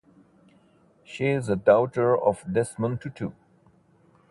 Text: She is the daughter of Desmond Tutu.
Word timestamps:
She 1.03 1.27
is 1.27 1.45
the 1.45 1.55
daughter 1.55 2.17
of 2.19 2.43
Desmond 2.51 3.01
Tutu. 3.01 3.29